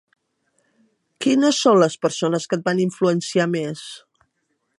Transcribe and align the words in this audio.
Quines 1.25 1.59
són 1.65 1.79
les 1.83 1.99
persones 2.07 2.51
que 2.53 2.59
et 2.61 2.67
van 2.71 2.83
influenciar 2.87 3.51
més? 3.55 3.87